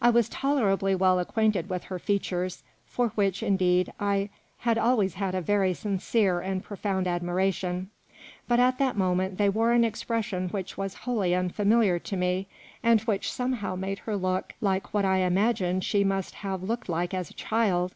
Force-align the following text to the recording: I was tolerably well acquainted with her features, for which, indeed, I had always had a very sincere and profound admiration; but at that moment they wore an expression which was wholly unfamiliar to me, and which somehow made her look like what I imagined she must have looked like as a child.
I 0.00 0.08
was 0.08 0.30
tolerably 0.30 0.94
well 0.94 1.18
acquainted 1.18 1.68
with 1.68 1.84
her 1.84 1.98
features, 1.98 2.62
for 2.86 3.08
which, 3.08 3.42
indeed, 3.42 3.92
I 4.00 4.30
had 4.60 4.78
always 4.78 5.16
had 5.16 5.34
a 5.34 5.42
very 5.42 5.74
sincere 5.74 6.40
and 6.40 6.64
profound 6.64 7.06
admiration; 7.06 7.90
but 8.48 8.58
at 8.58 8.78
that 8.78 8.96
moment 8.96 9.36
they 9.36 9.50
wore 9.50 9.72
an 9.72 9.84
expression 9.84 10.48
which 10.48 10.78
was 10.78 10.94
wholly 11.04 11.34
unfamiliar 11.34 11.98
to 11.98 12.16
me, 12.16 12.46
and 12.82 13.02
which 13.02 13.30
somehow 13.30 13.76
made 13.76 13.98
her 13.98 14.16
look 14.16 14.54
like 14.62 14.94
what 14.94 15.04
I 15.04 15.18
imagined 15.18 15.84
she 15.84 16.04
must 16.04 16.36
have 16.36 16.62
looked 16.62 16.88
like 16.88 17.12
as 17.12 17.28
a 17.28 17.34
child. 17.34 17.94